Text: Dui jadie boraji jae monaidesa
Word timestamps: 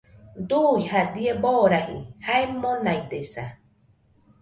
Dui 0.53 0.87
jadie 0.93 1.35
boraji 1.45 2.01
jae 2.25 2.43
monaidesa 2.65 3.49